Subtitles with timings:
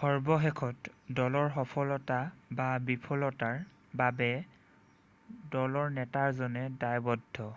[0.00, 2.18] সৰ্বশেষত দলৰ সফলতা
[2.60, 3.58] বা বিফলতাৰ
[4.02, 4.28] বাবে
[5.58, 7.50] দলনেতাজনেই দায়ৱদ্ধ